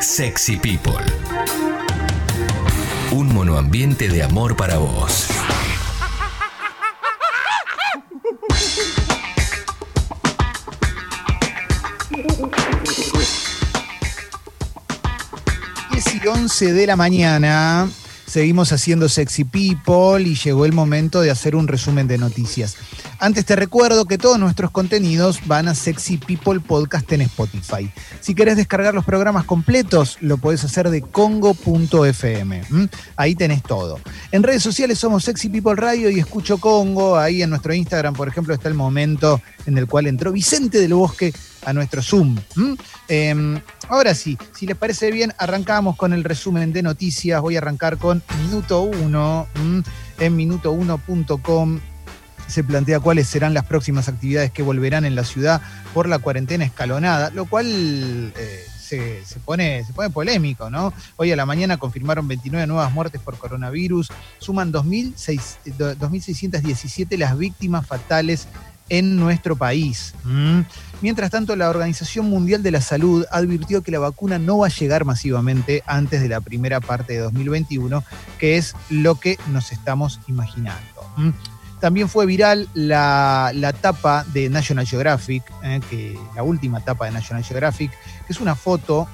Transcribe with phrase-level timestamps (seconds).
[0.00, 0.94] Sexy People.
[3.10, 5.26] Un monoambiente de amor para vos.
[16.22, 17.88] y 11 de la mañana.
[18.26, 22.76] Seguimos haciendo Sexy People y llegó el momento de hacer un resumen de noticias.
[23.20, 27.90] Antes te recuerdo que todos nuestros contenidos van a Sexy People Podcast en Spotify.
[28.20, 32.62] Si querés descargar los programas completos, lo podés hacer de congo.fm.
[33.16, 33.98] Ahí tenés todo.
[34.30, 37.18] En redes sociales somos Sexy People Radio y Escucho Congo.
[37.18, 40.94] Ahí en nuestro Instagram, por ejemplo, está el momento en el cual entró Vicente del
[40.94, 42.36] Bosque a nuestro Zoom.
[43.08, 47.42] Em, ahora sí, si les parece bien, arrancamos con el resumen de noticias.
[47.42, 49.48] Voy a arrancar con Minuto 1.
[50.20, 51.80] En minuto1.com
[52.48, 55.62] se plantea cuáles serán las próximas actividades que volverán en la ciudad
[55.94, 60.92] por la cuarentena escalonada, lo cual eh, se, pone, se pone polémico, ¿no?
[61.16, 64.08] Hoy a la mañana confirmaron 29 nuevas muertes por coronavirus,
[64.38, 68.48] suman 2.617 las víctimas fatales
[68.88, 70.14] en nuestro país.
[71.02, 74.70] Mientras tanto, la Organización Mundial de la Salud advirtió que la vacuna no va a
[74.70, 78.02] llegar masivamente antes de la primera parte de 2021,
[78.38, 80.80] que es lo que nos estamos imaginando.
[81.80, 87.44] También fue viral la, tapa de National Geographic, eh, que, la última tapa de National
[87.44, 87.90] Geographic,
[88.26, 89.06] que es una foto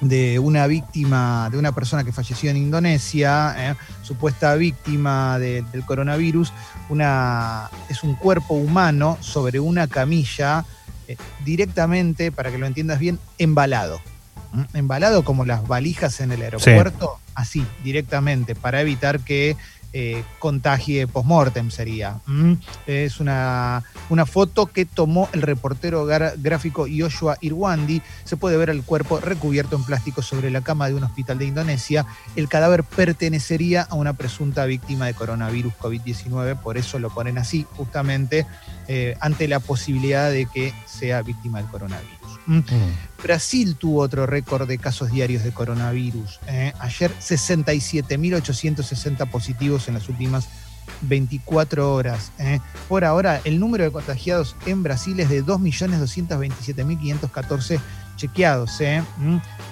[0.00, 6.52] de una víctima, de una persona que falleció en Indonesia, eh, supuesta víctima del coronavirus,
[6.88, 10.64] una, es un cuerpo humano sobre una camilla,
[11.06, 14.00] eh, directamente, para que lo entiendas bien, embalado.
[14.74, 19.56] Embalado como las valijas en el aeropuerto, así, directamente, para evitar que
[19.92, 22.20] eh, contagie post-mortem sería.
[22.86, 28.02] Es una, una, foto que tomó el reportero gráfico Yoshua Irwandi.
[28.24, 31.46] Se puede ver el cuerpo recubierto en plástico sobre la cama de un hospital de
[31.46, 32.06] Indonesia.
[32.36, 37.66] El cadáver pertenecería a una presunta víctima de coronavirus COVID-19, por eso lo ponen así,
[37.76, 38.46] justamente
[38.88, 42.18] eh, ante la posibilidad de que sea víctima del coronavirus.
[42.46, 42.58] Mm.
[42.58, 42.64] Mm.
[43.22, 46.40] Brasil tuvo otro récord de casos diarios de coronavirus.
[46.48, 46.72] ¿eh?
[46.80, 50.48] Ayer 67.860 positivos en las últimas
[51.02, 52.32] 24 horas.
[52.38, 52.58] ¿eh?
[52.88, 57.78] Por ahora, el número de contagiados en Brasil es de 2.227.514
[58.16, 58.80] chequeados.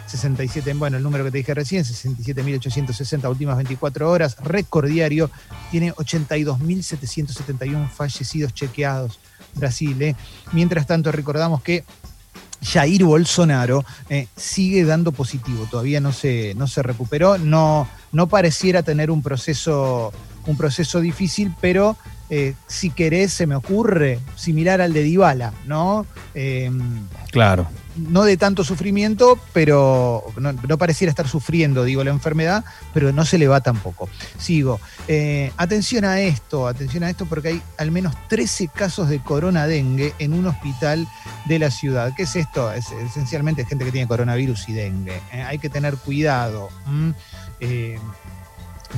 [0.07, 0.75] 67, ¿eh?
[0.75, 5.31] bueno, el número que te dije recién, 67.860 últimas 24 horas, récord diario,
[5.71, 9.19] tiene 82.771 fallecidos chequeados.
[9.55, 10.15] Brasil.
[10.53, 11.85] Mientras tanto, recordamos que
[12.63, 18.83] Jair Bolsonaro eh, sigue dando positivo, todavía no se, no se recuperó, no, no pareciera
[18.83, 20.13] tener un proceso,
[20.47, 21.97] un proceso difícil, pero
[22.29, 26.07] eh, si querés, se me ocurre, similar al de Dybala, ¿no?
[26.35, 27.67] Em, claro
[27.97, 32.65] no de tanto sufrimiento, pero no, pareciera estar sufriendo, digo, la enfermedad,
[32.95, 34.09] pero no se le va tampoco.
[34.39, 34.81] Sigo.
[35.09, 39.67] Eh, atención a esto, atención a esto, porque hay al menos 13 casos de corona
[39.67, 41.07] dengue en un hospital
[41.47, 42.13] de la ciudad.
[42.17, 42.73] ¿Qué es esto?
[42.73, 45.21] Es esencialmente gente que tiene coronavirus y dengue.
[45.33, 45.43] ¿eh?
[45.43, 46.69] hay que tener cuidado.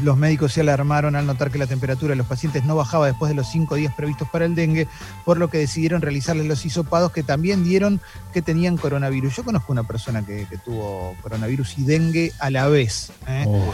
[0.03, 3.29] Los médicos se alarmaron al notar que la temperatura de los pacientes no bajaba después
[3.29, 4.89] de los cinco días previstos para el dengue,
[5.25, 8.01] por lo que decidieron realizarles los hisopados que también dieron
[8.33, 9.37] que tenían coronavirus.
[9.37, 13.11] Yo conozco una persona que, tuvo coronavirus y dengue a la vez.
[13.27, 13.45] ¿eh?
[13.47, 13.73] Oh.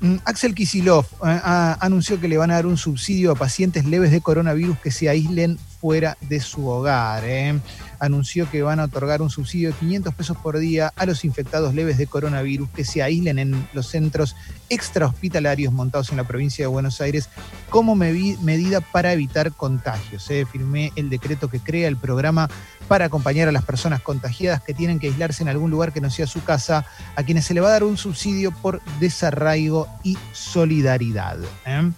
[0.00, 1.40] Mm, Axel Kisilov eh,
[1.80, 5.08] anunció que le van a dar un subsidio a pacientes leves de coronavirus que se
[5.08, 7.24] aíslen fuera de su hogar.
[7.24, 7.58] ¿eh?
[7.98, 11.74] Anunció que van a otorgar un subsidio de 500 pesos por día a los infectados
[11.74, 14.36] leves de coronavirus que se aíslen en los centros
[14.68, 17.28] extrahospitalarios montados en la provincia de Buenos Aires
[17.70, 20.30] como medida para evitar contagios.
[20.30, 20.46] ¿eh?
[20.50, 22.48] Firmé el decreto que crea el programa
[22.86, 26.10] para acompañar a las personas contagiadas que tienen que aislarse en algún lugar que no
[26.10, 26.86] sea su casa,
[27.16, 31.38] a quienes se le va a dar un subsidio por desarraigo y solidaridad.
[31.66, 31.90] ¿eh?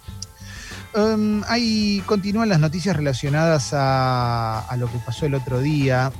[0.93, 6.11] Um, ahí continúan las noticias relacionadas a, lo que pasó el otro día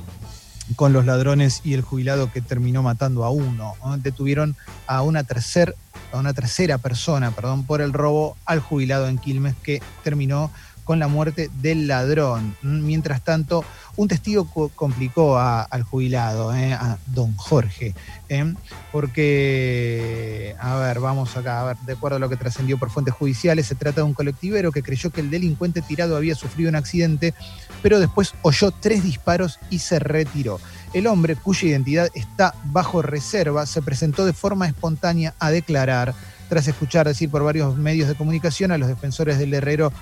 [0.77, 3.75] con los ladrones y el jubilado que terminó matando a uno.
[3.97, 4.55] Detuvieron
[4.87, 5.75] a una, tercer,
[6.13, 10.51] a una tercera persona perdón, por el robo al jubilado en Quilmes que terminó
[10.91, 12.53] con la muerte del ladrón.
[12.61, 13.63] Mientras tanto,
[13.95, 14.45] un testigo
[14.75, 17.95] complicó al jubilado, eh, a don Jorge,
[18.27, 18.53] eh,
[18.91, 23.13] porque, a ver, vamos acá, a ver, de acuerdo a lo que trascendió por fuentes
[23.13, 26.75] judiciales, se trata de un colectivero que creyó que el delincuente tirado había sufrido un
[26.75, 27.33] accidente,
[27.81, 30.59] pero después oyó tres disparos y se retiró.
[30.91, 36.13] El hombre, cuya identidad está bajo reserva, se presentó de forma espontánea a declarar,
[36.49, 39.93] tras escuchar decir por varios medios de comunicación a los defensores del herrero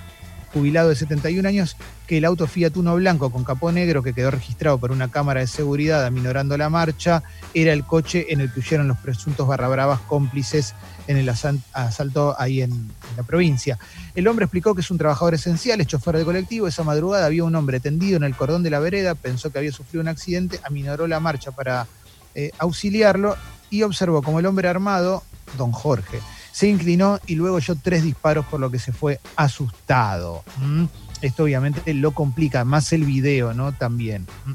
[0.54, 4.32] jubilado de 71 años, que el auto Fiat Uno blanco con capó negro que quedó
[4.32, 7.24] registrado por una cámara de seguridad aminorando la marcha
[7.54, 10.74] era el coche en el que huyeron los presuntos barrabravas cómplices
[11.08, 13.78] en el asalto ahí en, la provincia.
[14.16, 16.68] El hombre explicó que es un trabajador esencial, es chofer de colectivo.
[16.68, 19.72] Esa madrugada había un hombre tendido en el cordón de la vereda, pensó que había
[19.72, 21.88] sufrido un accidente, aminoró la marcha para
[22.36, 23.36] eh, auxiliarlo
[23.70, 25.24] y observó como el hombre armado,
[25.58, 26.20] don Jorge,
[26.60, 30.44] se inclinó y luego oyó tres disparos por lo que se fue asustado.
[30.58, 30.88] ¿Mm?
[31.22, 33.72] Esto obviamente lo complica, más el video, ¿no?
[33.72, 34.28] También.
[34.46, 34.52] ¿Mm?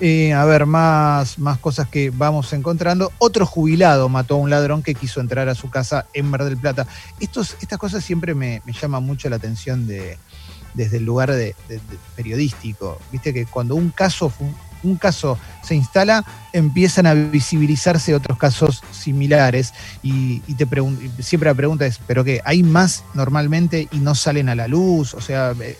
[0.00, 3.12] Eh, a ver, más, más cosas que vamos encontrando.
[3.18, 6.56] Otro jubilado mató a un ladrón que quiso entrar a su casa en Mar del
[6.56, 6.86] Plata.
[7.20, 10.16] Estos, estas cosas siempre me, llaman mucho la atención de,
[10.72, 11.54] desde el lugar de,
[12.16, 12.98] periodístico.
[13.12, 14.32] Viste que cuando un caso
[14.82, 20.42] un caso se instala, empiezan a visibilizarse otros casos similares y,
[21.18, 22.40] siempre la pregunta es, ¿pero qué?
[22.44, 25.14] ¿Hay más normalmente y no salen a la luz?
[25.14, 25.76] O sea, eh,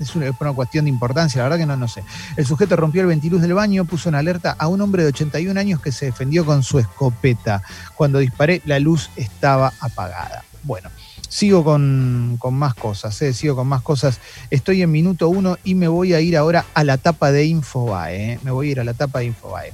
[0.00, 2.02] es una, cuestión de importancia, la verdad que no, no sé.
[2.36, 5.58] El sujeto rompió el ventiluz del baño, puso en alerta a un hombre de 81
[5.58, 7.62] años que se defendió con su escopeta.
[7.94, 10.44] Cuando disparé, la luz estaba apagada.
[10.62, 10.90] Bueno,
[11.30, 13.32] sigo con, más cosas, ¿eh?
[13.32, 14.20] sigo con más cosas.
[14.50, 18.32] Estoy en minuto uno y me voy a ir ahora a la tapa de Infobae.
[18.32, 18.38] ¿eh?
[18.42, 19.72] Me voy a ir a la tapa de Infobae.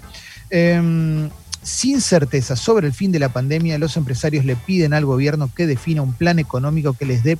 [0.50, 1.28] Em,
[1.62, 5.66] sin certeza sobre el fin de la pandemia, los empresarios le piden al gobierno que
[5.66, 7.36] defina un plan económico que les dé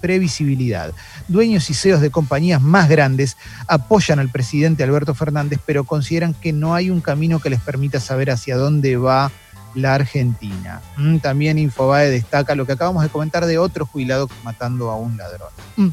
[0.00, 0.92] previsibilidad.
[1.26, 3.36] Dueños y CEOs de compañías más grandes
[3.66, 7.98] apoyan al presidente Alberto Fernández, pero consideran que no hay un camino que les permita
[7.98, 9.32] saber hacia dónde va
[9.78, 10.80] la Argentina.
[10.96, 15.16] Mm, también Infobae destaca lo que acabamos de comentar de otro jubilado matando a un
[15.16, 15.48] ladrón.
[15.76, 15.88] Mm.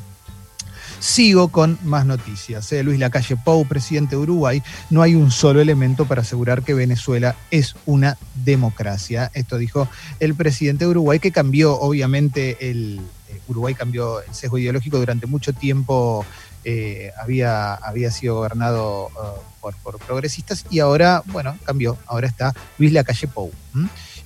[0.99, 2.71] Sigo con más noticias.
[2.71, 2.83] ¿eh?
[2.83, 7.35] Luis Lacalle Pou, presidente de Uruguay, no hay un solo elemento para asegurar que Venezuela
[7.51, 9.29] es una democracia.
[9.33, 9.87] Esto dijo
[10.19, 13.01] el presidente de Uruguay, que cambió, obviamente, el
[13.47, 16.25] Uruguay cambió el sesgo ideológico durante mucho tiempo.
[16.67, 21.97] Eh, había, había sido gobernado uh, por, progresistas y ahora, bueno, cambió.
[22.07, 23.51] Ahora está Luis Lacalle Pou.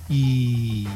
[0.08, 0.88] y,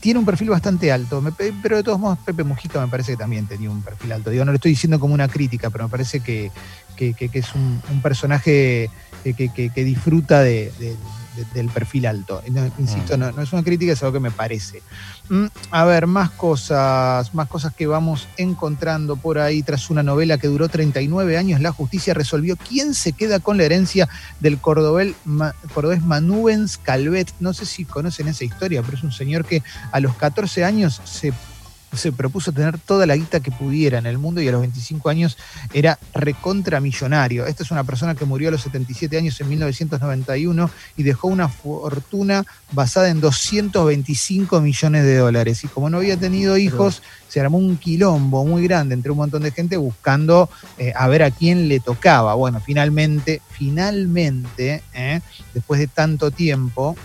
[0.00, 1.22] tiene un perfil bastante alto,
[1.62, 4.30] pero de todos modos Pepe Mujica me parece que también tenía un perfil alto.
[4.30, 6.50] Digo, no lo estoy diciendo como una crítica, pero me parece que,
[6.98, 8.88] es un, personaje
[9.22, 10.72] que, disfruta de,
[11.54, 12.42] del perfil alto.
[12.78, 13.20] insisto, mm.
[13.20, 14.82] no, es una crítica, es algo que me parece.
[15.28, 19.62] Mm, a ver, más cosas, más cosas que vamos encontrando por ahí.
[19.62, 23.64] Tras una novela que duró 39 años, la justicia resolvió quién se queda con la
[23.64, 24.08] herencia
[24.40, 25.14] del cordobés
[26.02, 27.32] Manubens Calvet.
[27.40, 31.00] No sé si conocen esa historia, pero es un señor que a los 14 años
[31.04, 31.32] se
[31.92, 35.08] se propuso tener toda la guita que pudiera en el mundo y a los 25
[35.08, 35.36] años
[35.72, 37.46] era recontramillonario.
[37.46, 41.48] Esta es una persona que murió a los 77 años en 1991 y dejó una
[41.48, 45.64] fortuna basada en 225 millones de dólares.
[45.64, 49.42] Y como no había tenido hijos, se armó un quilombo muy grande entre un montón
[49.42, 50.48] de gente buscando
[50.78, 52.34] eh, a ver a quién le tocaba.
[52.34, 55.20] Bueno, finalmente, finalmente, eh,
[55.54, 56.96] después de tanto tiempo,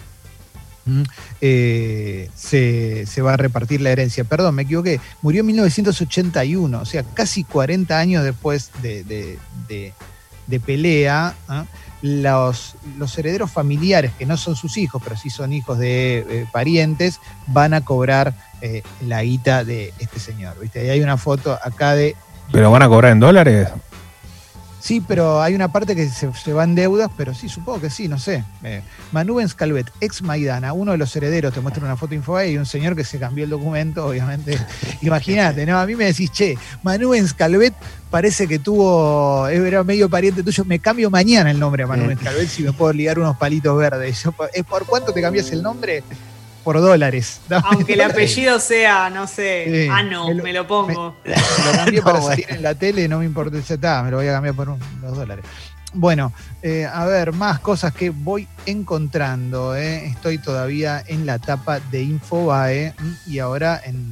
[1.41, 4.23] eh, se, va a repartir la herencia.
[4.23, 4.99] Perdón, me equivoqué.
[5.21, 9.39] Murió en 1981, o sea, casi 40 años después de,
[10.65, 11.35] pelea.
[11.47, 11.65] ¿ah?
[12.01, 16.47] Los, los, herederos familiares, que no son sus hijos, pero sí son hijos de eh,
[16.51, 20.59] parientes, van a cobrar eh, la guita de este señor.
[20.59, 20.85] ¿viste?
[20.85, 22.15] Y hay una foto acá de.
[22.51, 23.69] ¿Pero van a cobrar en dólares?
[24.85, 27.89] Sí, pero hay una parte que se, se va en deudas, pero sí, supongo que
[27.89, 28.43] sí, no sé.
[28.63, 32.56] Eh, Manubens Calvet, ex Maidana, uno de los herederos, te muestro una foto info y
[32.56, 34.59] un señor que se cambió el documento, obviamente.
[35.01, 35.80] Imagínate, ¿no?
[35.80, 37.73] A mí me decís, che, Manubens Calvet
[38.11, 42.47] parece que tuvo, era medio pariente tuyo, me cambio mañana el nombre a Manubens Calvet
[42.47, 44.23] si me puedo ligar unos palitos verdes.
[44.69, 46.04] ¿Por cuánto te cambias el nombre?
[46.66, 47.40] Por dólares.
[47.64, 51.16] Aunque el apellido sea, no sé, ah, no, me lo, pongo.
[51.24, 54.18] Me, lo cambié para salir en la tele, no me importa, ya está, me lo
[54.18, 55.45] voy a cambiar por unos dólares.
[55.94, 59.76] Bueno, eh, a ver, más cosas que voy encontrando.
[59.76, 60.07] Eh.
[60.07, 62.94] Estoy todavía en la etapa de Infobae
[63.26, 64.12] y ahora en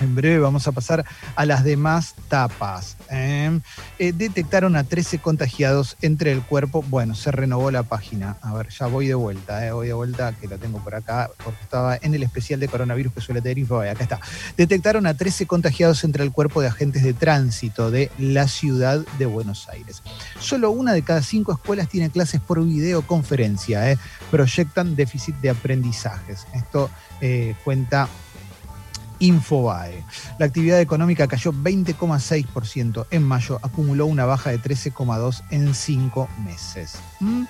[0.00, 1.04] en breve vamos a pasar
[1.36, 2.96] a las demás tapas.
[3.10, 3.60] ¿eh?
[3.98, 6.82] Eh, detectaron a 13 contagiados entre el cuerpo.
[6.88, 8.36] Bueno, se renovó la página.
[8.42, 9.72] A ver, ya voy de vuelta, ¿eh?
[9.72, 13.12] voy de vuelta, que la tengo por acá, porque estaba en el especial de coronavirus
[13.12, 13.50] que suele tener.
[13.50, 14.20] Acá está.
[14.56, 19.26] Detectaron a 13 contagiados entre el cuerpo de agentes de tránsito de la ciudad de
[19.26, 20.04] Buenos Aires.
[20.38, 23.98] Solo una de cada cinco escuelas tiene clases por videoconferencia.
[24.30, 26.46] Proyectan déficit de aprendizajes.
[26.54, 26.90] Esto
[27.64, 28.08] cuenta
[29.20, 30.04] Infobae.
[30.38, 36.96] La actividad económica cayó 20,6% en mayo, acumuló una baja de 13,2% en cinco meses.
[37.20, 37.44] ¿Mm?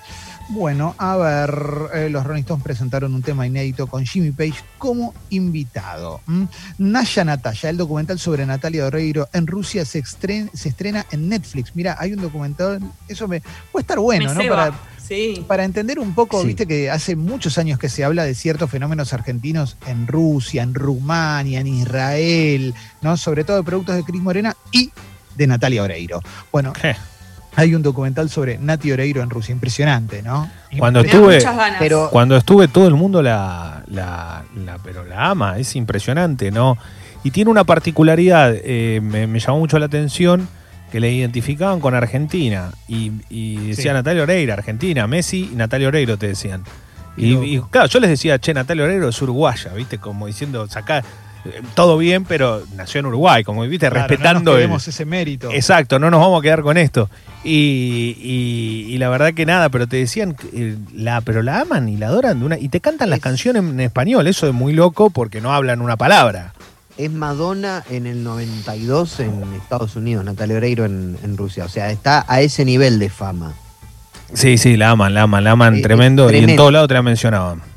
[0.49, 1.55] Bueno, a ver,
[1.93, 6.19] eh, los Rolling Stones presentaron un tema inédito con Jimmy Page como invitado.
[6.25, 6.43] ¿Mm?
[6.79, 11.75] Naya Natalia, el documental sobre Natalia Oreiro en Rusia se, se estrena en Netflix.
[11.75, 14.41] Mira, hay un documental, eso me puede estar bueno, ¿no?
[14.49, 14.73] Para,
[15.47, 19.13] para entender un poco, viste que hace muchos años que se habla de ciertos fenómenos
[19.13, 23.17] argentinos en Rusia, en Rumania, en Israel, ¿no?
[23.17, 24.91] Sobre todo de productos de Cris Morena y
[25.35, 26.21] de Natalia Oreiro.
[26.51, 26.73] Bueno,
[27.55, 30.49] hay un documental sobre Nati Oreiro en Rusia, impresionante, ¿no?
[30.77, 31.43] Cuando estuve,
[31.79, 34.43] pero, cuando estuve todo el mundo la, la,
[34.83, 36.77] pero la ama, es impresionante, ¿no?
[37.23, 40.47] Y tiene una particularidad, eh, me llamó mucho la atención
[40.91, 42.71] que le identificaban con Argentina.
[42.87, 43.09] Y,
[43.67, 46.63] decía Natalia Oreiro, Argentina, Messi y Natalia Oreiro te decían.
[47.17, 49.97] Y, claro, yo les decía, che, Natalia Oreiro es uruguaya, ¿viste?
[49.97, 54.57] Como diciendo, saca eh, todo bien, pero nació en Uruguay, como viste, respetando.
[54.67, 55.51] No ese mérito.
[55.51, 57.09] Exacto, no nos vamos a quedar con esto.
[57.43, 62.07] Y, la verdad que nada, pero te decían, eh, la, pero la aman y la
[62.07, 65.41] adoran de una, y te cantan las canciones en español, eso es muy loco porque
[65.41, 66.53] no hablan una palabra
[66.97, 71.65] es Madonna en el 92 en Estados Unidos, Natalia Oreiro en, Rusia.
[71.65, 73.53] O sea, está a ese nivel de fama.
[74.33, 77.01] Sí, sí, la aman, la aman, la aman tremendo, y en todos lados te la
[77.01, 77.70] mencionaban.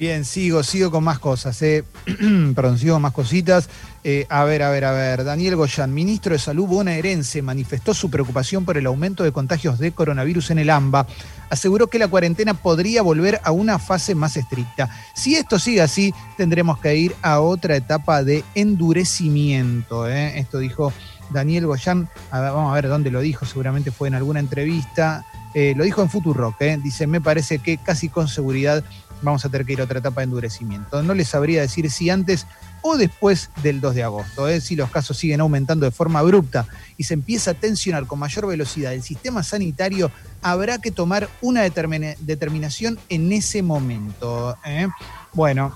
[0.00, 1.60] Bien, sigo, sigo con más cosas.
[1.60, 1.84] Eh.
[2.54, 3.68] Perdón, sigo con más cositas.
[4.02, 5.24] Eh, a ver, a ver, a ver.
[5.24, 9.92] Daniel Goyan, ministro de Salud bonaerense, manifestó su preocupación por el aumento de contagios de
[9.92, 11.06] coronavirus en el AMBA.
[11.50, 14.88] Aseguró que la cuarentena podría volver a una fase más estricta.
[15.14, 20.08] Si esto sigue así, tendremos que ir a otra etapa de endurecimiento.
[20.08, 20.38] Eh.
[20.38, 20.94] Esto dijo
[21.28, 22.08] Daniel Goyan.
[22.32, 23.44] vamos a ver dónde lo dijo.
[23.44, 25.26] Seguramente fue en alguna entrevista.
[25.52, 26.58] Eh, lo dijo en Futurock.
[26.82, 28.82] Dice: Me parece que casi con seguridad
[29.22, 31.02] vamos a tener que ir a otra etapa de endurecimiento.
[31.02, 32.46] No les sabría decir si antes
[32.82, 34.48] o después del 2 de agosto.
[34.48, 34.60] ¿eh?
[34.60, 38.46] Si los casos siguen aumentando de forma abrupta y se empieza a tensionar con mayor
[38.46, 40.10] velocidad el sistema sanitario,
[40.42, 44.56] habrá que tomar una determinación en ese momento.
[44.64, 44.88] ¿eh?
[45.32, 45.74] Bueno,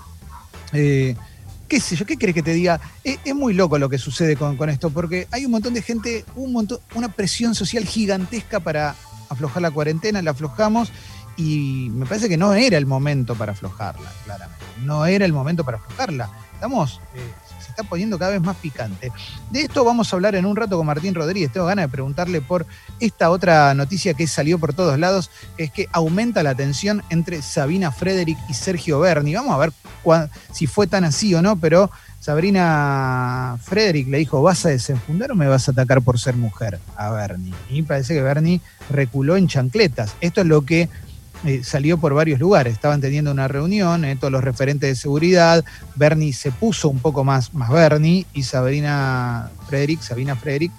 [0.73, 1.15] eh,
[1.67, 2.79] qué sé yo, ¿qué crees que te diga?
[3.03, 6.25] Es, muy loco lo que sucede con, con, esto, porque hay un montón de gente,
[6.35, 8.95] un montón, una presión social gigantesca para
[9.29, 10.91] aflojar la cuarentena, la aflojamos
[11.37, 14.65] y me parece que no era el momento para aflojarla, claramente.
[14.83, 16.29] No era el momento para aflojarla.
[16.53, 19.11] Estamos, eh, se está poniendo cada vez más picante.
[19.51, 21.51] De esto vamos a hablar en un rato con Martín Rodríguez.
[21.51, 22.65] Tengo ganas de preguntarle por
[22.99, 27.41] esta otra noticia que salió por todos lados, que es que aumenta la tensión entre
[27.41, 29.35] Sabina Frederick y Sergio Berni.
[29.35, 29.73] Vamos a ver
[30.53, 31.91] si fue tan así o no, pero
[32.25, 36.79] Sabrina Frederick le dijo, ¿vas a desenfundar o me vas a atacar por ser mujer?
[36.95, 37.53] A Bernie.
[37.69, 40.15] Y parece que Bernie reculó en chancletas.
[40.21, 40.89] Esto es lo que
[41.45, 42.73] eh, salió por varios lugares.
[42.73, 45.63] Estaban teniendo una reunión, eh, todos los referentes de seguridad.
[45.95, 50.71] Bernie se puso un poco más, más Bernie y Sabrina Frederick, Sabina Frederick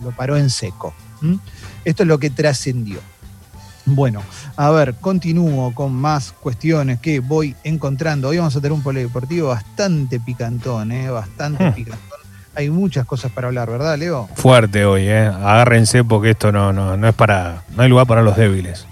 [0.00, 0.94] lo, paró en seco.
[1.84, 2.98] Esto es lo que trascendió.
[3.84, 4.22] Bueno,
[4.56, 8.28] a ver, continúo con más cuestiones que voy encontrando.
[8.28, 11.10] Hoy vamos a tener un polideportivo bastante picantón, ¿eh?
[11.10, 11.74] bastante hmm.
[11.74, 12.18] picantón.
[12.54, 14.28] Hay muchas cosas para hablar, ¿verdad, Leo?
[14.34, 15.26] Fuerte hoy, ¿eh?
[15.26, 18.86] agárrense porque esto no, no, no es para, no hay lugar para los débiles.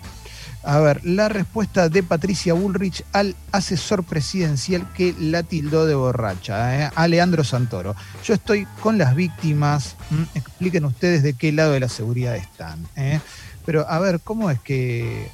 [0.62, 6.79] A ver, la respuesta de Patricia Bullrich al asesor presidencial que la tildó de borracha,
[6.79, 6.90] ¿eh?
[6.95, 7.97] a Leandro Santoro.
[8.25, 9.97] Yo estoy con las víctimas,
[10.35, 12.87] expliquen ustedes de qué lado de la seguridad están.
[12.95, 13.21] ¿eh?
[13.64, 15.31] Pero a ver, ¿cómo es que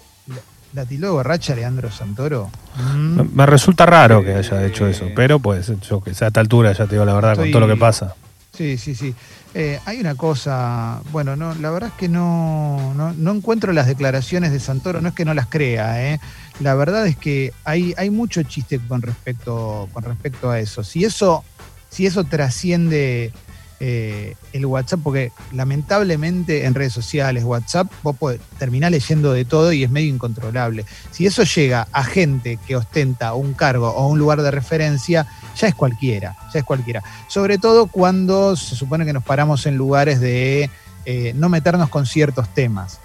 [0.73, 2.51] la, tildó de borracha Leandro Santoro?
[2.77, 3.23] ¿Mm?
[3.35, 6.87] Me, resulta raro que haya hecho eso, pero pues yo que a esta altura ya
[6.87, 8.15] te digo la verdad con todo lo que pasa.
[8.57, 9.15] Sí, sí, sí.
[9.59, 14.53] Eh, hay una cosa, bueno, no, la verdad es que no, no, encuentro las declaraciones
[14.53, 16.21] de Santoro, no es que no las crea, ¿eh?
[16.61, 20.85] la verdad es que hay, hay mucho chiste con respecto, con respecto a eso.
[20.85, 21.43] Si eso,
[21.89, 23.33] si eso trasciende
[23.79, 28.17] eh, el WhatsApp, porque lamentablemente en redes sociales, WhatsApp, vos
[28.59, 30.87] terminar leyendo de todo y es medio incontrolable.
[31.11, 35.69] Si eso llega a gente que ostenta un cargo o un lugar de referencia, ya
[35.69, 37.03] es cualquiera, ya es cualquiera.
[37.29, 40.71] Sobre todo cuando se supone que nos paramos en lugares de
[41.05, 43.01] eh, no meternos con ciertos temas.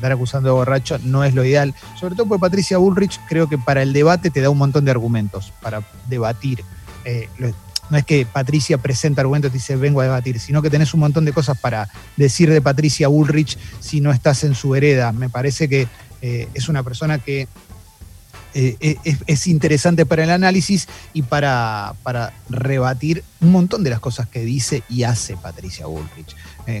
[0.00, 1.74] Dar acusando de borracho no es lo ideal.
[1.98, 4.92] Sobre todo porque Patricia Bullrich creo que para el debate te da un montón de
[4.92, 6.64] argumentos para debatir.
[7.04, 7.28] Eh,
[7.90, 11.00] no es que Patricia presenta argumentos y dice vengo a debatir, sino que tenés un
[11.00, 15.12] montón de cosas para decir de Patricia Bullrich si no estás en su hereda.
[15.12, 15.88] Me parece que
[16.20, 17.48] eh, es una persona que
[18.54, 24.00] eh, eh, es, interesante para el análisis y para, para, rebatir un montón de las
[24.00, 26.34] cosas que dice y hace Patricia Bullrich,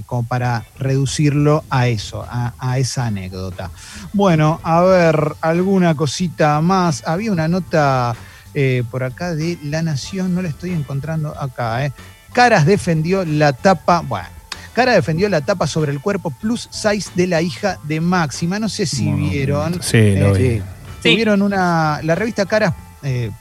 [0.06, 3.70] como para reducirlo a eso, a, a, esa anécdota.
[4.12, 7.02] Bueno, a ver, alguna cosita más.
[7.06, 8.16] Había una nota
[8.60, 11.86] eh, por acá de La Nación, no la estoy encontrando acá.
[11.86, 11.92] Eh.
[12.32, 14.26] Caras defendió la tapa, bueno,
[14.72, 18.58] Cara defendió la tapa sobre el cuerpo plus size de la hija de Máxima.
[18.58, 19.80] No sé si vieron.
[19.80, 20.60] Sí, lo vi.
[21.00, 22.00] Tuvieron una.
[22.02, 22.74] La revista Caras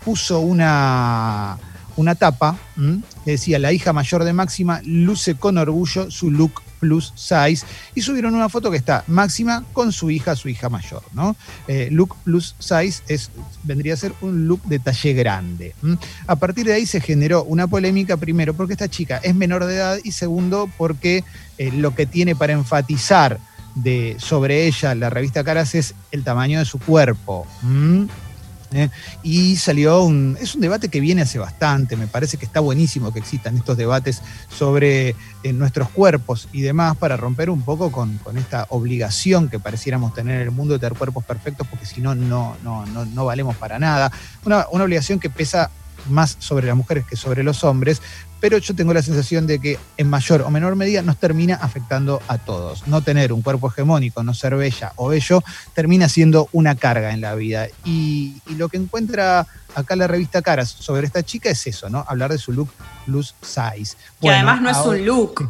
[0.04, 1.58] puso una
[1.98, 2.58] una tapa
[3.26, 8.02] que decía la hija mayor de Máxima luce con orgullo su look plus size y
[8.02, 11.36] subieron una foto que está Máxima con su hija, su hija mayor, ¿no?
[11.68, 13.32] Eh, look plus size es,
[13.64, 15.76] vendría a ser un look de talle grande.
[16.28, 19.76] A partir de ahí se generó una polémica, primero porque esta chica es menor de
[19.76, 21.24] edad y segundo porque
[21.58, 23.40] eh, lo que tiene para enfatizar
[23.76, 27.46] de, sobre ella la revista Caras es el tamaño de su cuerpo.
[28.72, 28.90] ¿Eh?
[29.24, 30.38] Y salió un.
[30.40, 31.96] Es un debate que viene hace bastante.
[31.96, 36.98] Me parece que está buenísimo que existan estos debates sobre eh, nuestros cuerpos y demás
[36.98, 40.98] para romper un poco con, esta obligación que pareciéramos tener en el mundo de tener
[40.98, 44.12] cuerpos perfectos, porque si no, no, no, no, valemos para nada.
[44.46, 45.72] Una, una obligación que pesa
[46.10, 48.02] más sobre las mujeres que sobre los hombres,
[48.40, 52.22] pero yo tengo la sensación de que en mayor o menor medida nos termina afectando
[52.28, 52.88] a todos.
[52.88, 57.22] No tener un cuerpo hegemónico, no ser bella o bello, termina siendo una carga en
[57.22, 57.68] la vida.
[57.84, 62.06] Y, lo que encuentra acá la revista Caras sobre esta chica es eso, ¿no?
[62.08, 62.70] Hablar de su look
[63.06, 63.96] plus size.
[64.20, 65.50] Que además no es un look.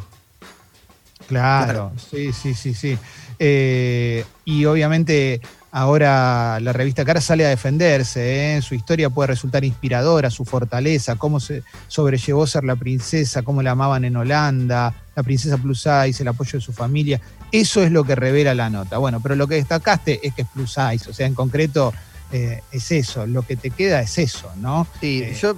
[1.27, 2.97] Claro, sí, sí, sí, sí.
[3.39, 8.61] Eh, y obviamente Ahora la revista Cara sale a defenderse, ¿eh?
[8.61, 13.71] su historia puede resultar inspiradora, su fortaleza, cómo se sobrellevó ser la princesa, cómo la
[13.71, 17.19] amaban en Holanda, la princesa plus size, el apoyo de su familia.
[17.51, 18.97] Eso es lo que revela la nota.
[18.97, 21.93] Bueno, pero lo que destacaste es que es plus size, o sea, en concreto
[22.31, 24.87] eh, es eso, lo que te queda es eso, ¿no?
[25.01, 25.57] Sí, eh, yo,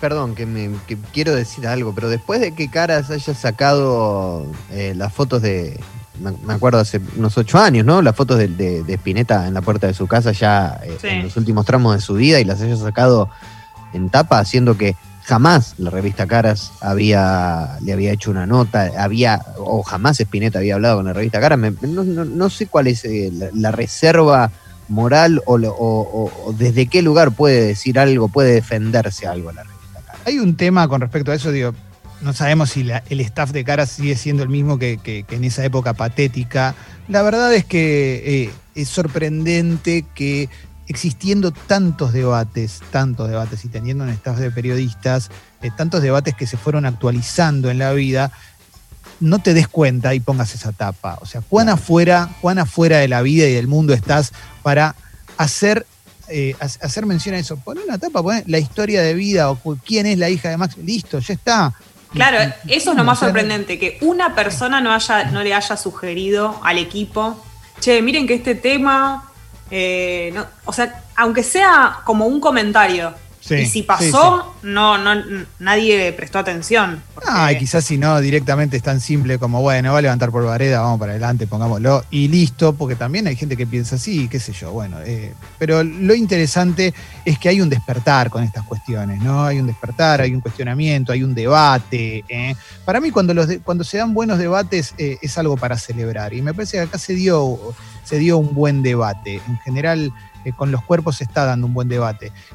[0.00, 0.70] perdón, que, me,
[1.14, 5.80] quiero decir algo, pero después de que Caras haya sacado las fotos de,
[6.20, 8.02] me acuerdo hace unos ocho años, ¿no?
[8.02, 11.36] Las fotos de, de, Spinetta en la puerta de su casa ya eh, en los
[11.36, 13.28] últimos tramos de su vida y las haya sacado
[13.92, 19.44] en tapa, haciendo que jamás la revista Caras había, le había hecho una nota, había,
[19.58, 21.58] o jamás Spinetta había hablado con la revista Caras.
[21.82, 24.50] no, sé cuál es eh, la, reserva
[24.88, 30.22] moral o, o, desde qué lugar puede decir algo, puede defenderse algo la revista Caras.
[30.26, 31.72] Hay un tema con respecto a eso, digo,
[32.20, 35.94] no sabemos si el staff de Caras sigue siendo el mismo que, en esa época
[35.94, 36.74] patética.
[37.08, 40.48] La verdad es que eh, es sorprendente que
[40.88, 45.30] existiendo tantos debates, tantos debates y teniendo un staff de periodistas,
[45.62, 48.32] eh, tantos debates que se fueron actualizando en la vida,
[49.20, 51.18] no te des cuenta y pongas esa tapa.
[51.20, 54.94] O sea, cuán afuera, cuán afuera de la vida y del mundo estás para
[55.36, 55.86] hacer,
[56.28, 57.56] eh, hacer mención a eso.
[57.56, 60.76] Pon una tapa, pon la historia de vida o quién es la hija de Max.
[60.78, 61.74] Listo, ya está.
[62.16, 66.58] Claro, eso es lo más sorprendente, que una persona no, haya, no le haya sugerido
[66.64, 67.44] al equipo,
[67.78, 69.30] che, miren que este tema,
[69.70, 73.14] eh, o sea, aunque sea como un comentario,
[73.50, 77.02] y si pasó, No, no, nadie prestó atención.
[77.26, 80.44] Ah, y quizás si no, directamente es tan simple como, bueno, va a levantar por
[80.44, 84.40] vareda, vamos para adelante, pongámoslo, y listo, porque también hay gente que piensa así, qué
[84.40, 84.98] sé yo, bueno.
[85.04, 86.92] Eh, pero lo interesante
[87.24, 89.44] es que hay un despertar con estas cuestiones, ¿no?
[89.44, 92.24] Hay un despertar, hay un cuestionamiento, hay un debate.
[92.28, 92.56] ¿eh?
[92.84, 96.34] Para mí, cuando, los cuando se dan buenos debates, eh, es algo para celebrar.
[96.34, 97.58] Y me parece que acá se dio,
[98.04, 99.40] se dio un buen debate.
[99.46, 100.12] En general,
[100.52, 102.32] con los cuerpos se está dando un buen debate.